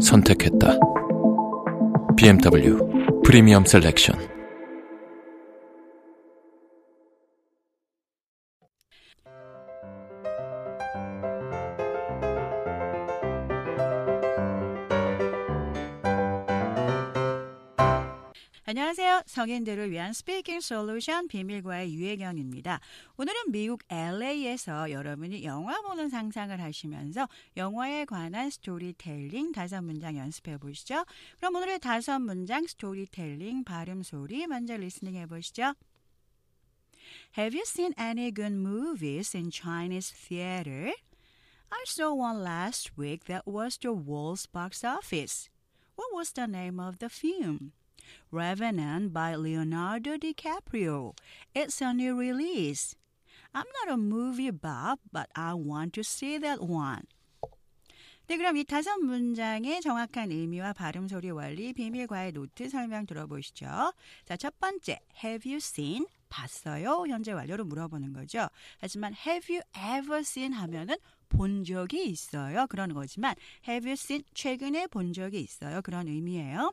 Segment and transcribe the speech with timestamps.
[0.00, 0.78] 선택했다.
[2.16, 4.39] BMW Premium Selection.
[19.10, 19.22] 안녕하세요.
[19.26, 22.78] 성인들을 위한 speaking 솔루션 비밀과외 유혜경입니다.
[23.16, 31.04] 오늘은 미국 LA에서 여러분이 영화 보는 상상을 하시면서 영화에 관한 스토리텔링 다섯 문장 연습해 보시죠.
[31.38, 35.74] 그럼 오늘의 다섯 문장 스토리텔링 발음 소리 먼저 리스닝 해 보시죠.
[37.36, 40.92] Have you seen any good movies in Chinese theater?
[41.68, 45.50] I saw one last week that was the world's box office.
[45.96, 47.72] What was the name of the film?
[48.30, 51.14] Revenant by Leonardo DiCaprio.
[51.54, 52.96] It's a new release.
[53.52, 57.02] I'm not a movie buff, but I want to see that one.
[58.28, 63.92] 네, 그럼 이 다섯 문장의 정확한 의미와 발음 소리 원리 비밀과외 노트 설명 들어보시죠.
[64.24, 66.06] 자, 첫 번째, have you seen?
[66.28, 67.06] 봤어요?
[67.08, 68.48] 현재 완료로 물어보는 거죠.
[68.78, 70.96] 하지만 have you ever seen 하면은
[71.28, 72.66] 본 적이 있어요.
[72.68, 73.34] 그런 거지만
[73.68, 75.82] have you seen 최근에 본 적이 있어요.
[75.82, 76.72] 그런 의미예요.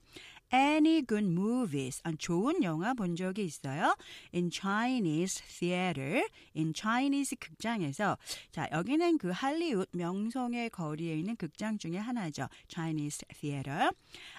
[0.54, 2.02] Any good movies.
[2.04, 3.96] 아, 좋은 영화 본 적이 있어요.
[4.34, 6.28] in Chinese theater.
[6.56, 8.18] in Chinese 극장에서
[8.52, 12.48] 자, 여기는 그 할리우드 명성의 거리에 있는 극장 중에 하나죠.
[12.68, 13.92] Chinese theater.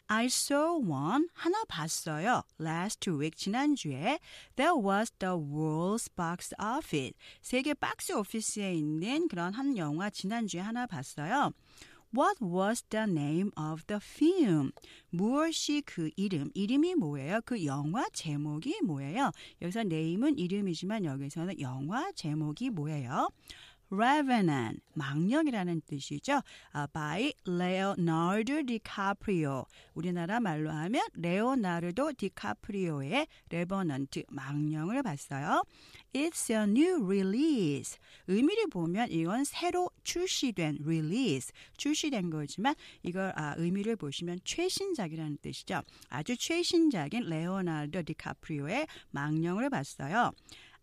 [0.06, 1.28] I saw one.
[1.34, 2.43] 하나 봤어요.
[2.61, 4.19] last week 지난주에
[4.56, 7.12] there was the world's box office.
[7.43, 11.53] 세계 박스 오피스에 있는 그런 한 영화 지난주에 하나 봤어요.
[12.11, 14.73] What was the name of the film?
[15.11, 16.51] 무엇이 그 이름?
[16.55, 17.41] 이름이 뭐예요?
[17.45, 19.31] 그 영화 제목이 뭐예요?
[19.61, 23.29] 여기서 name은 이름이지만 여기서는 영화 제목이 뭐예요?
[23.91, 26.43] Revenant, 망령이라는 뜻이죠.
[26.72, 29.65] 아, by Leonardo DiCaprio.
[29.94, 35.62] 우리나라 말로 하면 레오나르도 디카프리오의 레버넌트, 망령을 봤어요.
[36.12, 37.98] It's a new release.
[38.27, 45.82] 의미를 보면 이건 새로 출시된 release, 출시된 거지만 이걸 아, 의미를 보시면 최신작이라는 뜻이죠.
[46.09, 50.32] 아주 최신작인 레오나르도 디카프리오의 망령을 봤어요.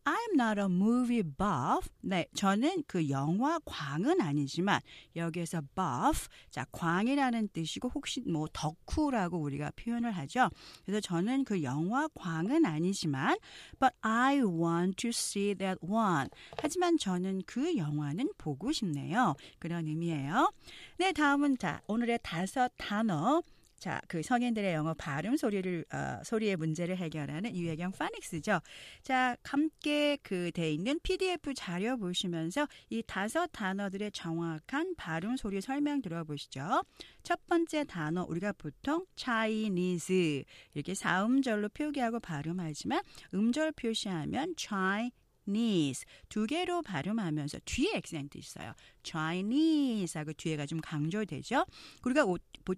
[0.06, 1.90] I'm not a movie buff.
[2.02, 4.80] 네, 저는 그 영화 광은 아니지만
[5.16, 10.50] 여기에서 buff, 자 광이라는 뜻이고 혹시 뭐 덕후라고 우리가 표현을 하죠.
[10.86, 13.38] 그래서 저는 그 영화 광은 아니지만,
[13.80, 16.30] but I want to see that one.
[16.60, 19.36] 하지만 저는 그 영화는 보고 싶네요.
[19.58, 20.52] 그런 의미예요.
[20.98, 23.42] 네, 다음은 자 오늘의 다섯 단어.
[23.78, 28.62] 자, 그 성인들의 영어 발음 소리를 어, 소리의 문제를 해결하는 유혜경 파닉스죠.
[29.04, 36.02] 자, 함께 그 돼 있는 PDF 자료 보시면서 이 다섯 단어들의 정확한 발음 소리 설명
[36.02, 36.84] 들어보시죠.
[37.24, 43.02] 첫 번째 단어 우리가 보통 Chinese 이렇게 사음절로 표기하고 발음하지만
[43.34, 48.74] 음절 표시하면 Chinese Chinese 두 개로 발음하면서 뒤에 액센트 있어요.
[49.04, 51.66] Chinese하고 뒤에가 좀 강조되죠.
[52.04, 52.26] 우리가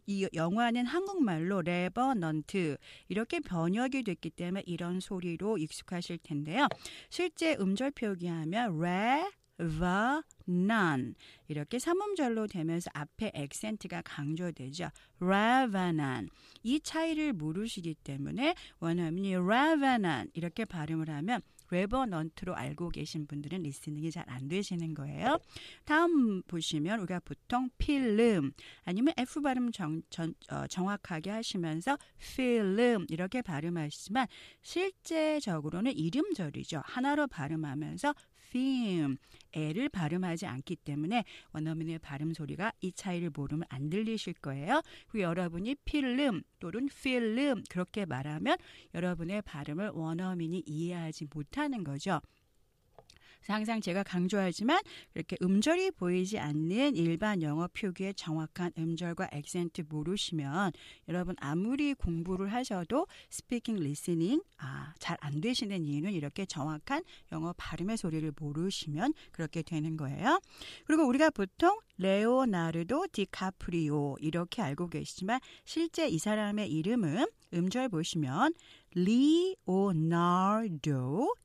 [0.05, 6.67] 이 영화는 한국말로 레버넌트 이렇게 번역이 됐기 때문에 이런 소리로 익숙하실 텐데요.
[7.09, 9.23] 실제 음절 표기하면 레
[10.47, 14.89] revenant 이렇게 삼음절로 되면서 앞에 액센트가 강조되죠.
[15.19, 16.31] revenant
[16.63, 24.27] 이 차이를 모르시기 때문에 원어민이 revenant 이렇게 발음을 하면 레버넌트로 알고 계신 분들은 리스닝이 잘
[24.29, 25.39] 안 되시는 거예요.
[25.85, 28.51] 다음 보시면 우리가 보통 필름
[28.83, 34.27] 아니면 F 발음 정, 전, 어, 정확하게 하시면서 필름 이렇게 발음하시지만
[34.61, 36.81] 실제적으로는 이름절이죠.
[36.85, 38.13] 하나로 발음하면서
[38.49, 39.17] film
[39.53, 44.81] 애를 발음하 지 않기 때문에 원어민의 발음 소리가 이 차이를 모르면 안 들리실 거예요.
[45.07, 48.57] 그리고 여러분이 필름 또는 필름 그렇게 말하면
[48.93, 52.21] 여러분의 발음을 원어민이 이해하지 못하는 거죠.
[53.39, 54.79] 그래서 항상 제가 강조하지만
[55.13, 60.71] 이렇게 음절이 보이지 않는 일반 영어 표기의 정확한 음절과 액센트 모르시면
[61.07, 67.97] 여러분 아무리 공부를 하셔도 speaking listening 아, 잘 안 되시는 이유는 이렇게 정확한 영어 발음의
[67.97, 70.39] 소리를 모르시면 그렇게 되는 거예요.
[70.85, 78.53] 그리고 우리가 보통 레오나르도 디카프리오 이렇게 알고 계시지만 실제 이 사람의 이름은 음절 보시면
[78.93, 80.15] 리오나르도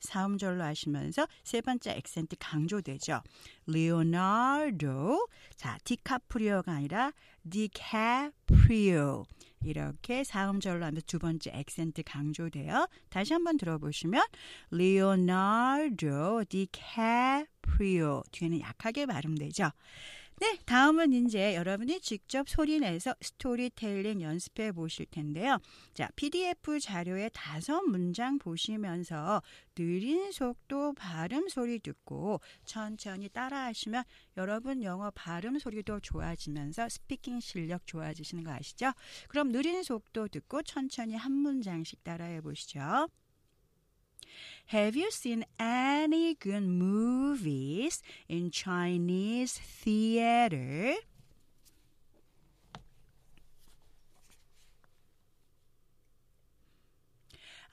[0.01, 3.21] 사음절로 하시면서 세 번째 액센트 강조되죠.
[3.67, 7.13] 리오나르도 자 디카프리오가 아니라
[7.49, 9.25] 디카프리오
[9.65, 12.89] 이렇게 사음절로 하면서 두 번째 액센트 강조돼요.
[13.11, 14.23] 다시 한번 들어보시면
[14.71, 19.71] 리오나르도 디카프리오 뒤에는 약하게 발음되죠.
[20.43, 25.59] 네, 다음은 이제 여러분이 직접 소리 내서 스토리텔링 연습해 보실 텐데요.
[25.95, 29.41] 자, PDF 자료의 다섯 문장 보시면서
[29.77, 34.03] 느린 속도 발음 소리 듣고 천천히 따라 하시면
[34.37, 38.91] 여러분 영어 발음 소리도 좋아지면서 speaking 실력 좋아지시는 거 아시죠?
[39.29, 43.07] 그럼 느린 속도 듣고 천천히 한 문장씩 따라해 보시죠.
[44.67, 50.95] Have you seen any good movies in Chinese theater?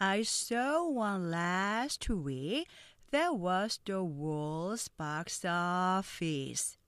[0.01, 2.67] I saw one last week
[3.11, 6.78] that was the world's box office.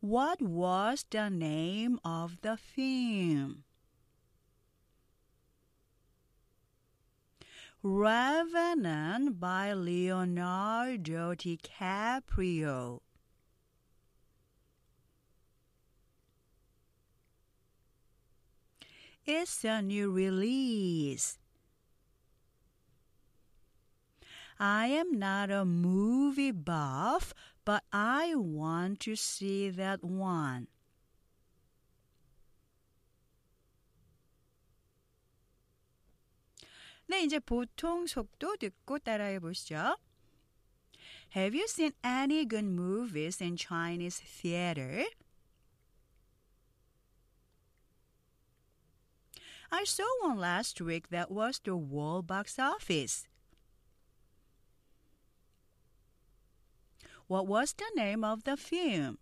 [0.00, 3.64] What was the name of the film?
[7.82, 13.00] Revenant by Leonardo DiCaprio.
[19.26, 21.36] It's a new release.
[24.58, 27.32] I am not a movie buff,
[27.63, 30.67] but I want to see that one.
[37.07, 39.97] 네, 이제 보통 속도 듣고 따라해 보시죠.
[41.35, 45.05] Have you seen any good movies in Chinese theater?
[49.71, 53.27] I saw one last week that was the world box office.
[57.30, 59.18] What was the name of the film?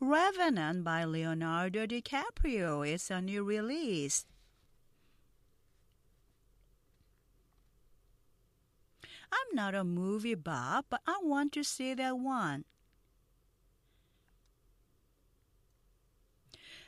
[0.00, 4.24] Revenant by Leonardo DiCaprio is a new release.
[9.30, 12.64] I'm not a movie buff, but I want to see that one.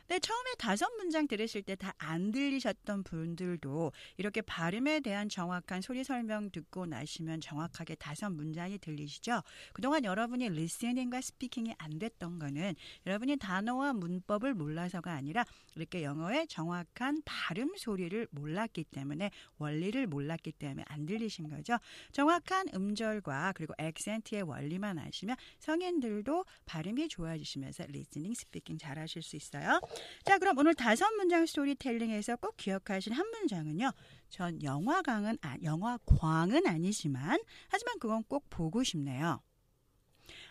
[0.08, 6.04] 네, 처음에 다섯 문장 들으실 때 다 안 들리셨던 분들도 이렇게 발음에 대한 정확한 소리
[6.04, 9.42] 설명 듣고 나시면 정확하게 다섯 문장이 들리시죠?
[9.72, 12.74] 그동안 여러분이 listening과 speaking이 안 됐던 거는
[13.06, 20.84] 여러분이 단어와 문법을 몰라서가 아니라 이렇게 영어의 정확한 발음 소리를 몰랐기 때문에 원리를 몰랐기 때문에
[20.88, 21.78] 안 들리신 거죠.
[22.12, 29.80] 정확한 음절과 그리고 액센트의 원리만 아시면 성인들도 발음이 좋아지시면서 listening, speaking 잘 하실 수 있어요.
[30.24, 33.92] 자, 그럼 오늘 다섯 문장 스토리텔링에서 꼭 기억하실 한 문장은요.
[34.30, 39.40] 전 영화광은 아, 영화광은 아니지만 하지만 그건 꼭 보고 싶네요.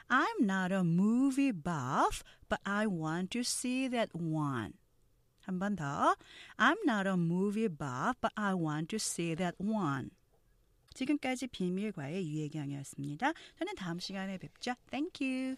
[0.09, 4.73] I'm not a movie buff, but I want to see that one.
[5.45, 6.15] 한 번 더.
[6.57, 10.09] I'm not a movie buff, but I want to see that one.
[10.93, 13.33] 지금까지 비밀과의 유혜경이었습니다.
[13.57, 14.75] 저는 다음 시간에 뵙죠.
[14.91, 15.55] Thank you.